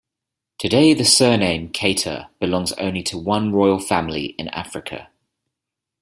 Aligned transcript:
Today 0.57 0.95
the 0.95 1.05
surname 1.05 1.69
Keita 1.71 2.29
belongs 2.39 2.73
only 2.73 3.03
to 3.03 3.19
one 3.19 3.51
royal 3.51 3.77
family 3.77 4.33
in 4.39 4.47
Africa. 4.47 5.09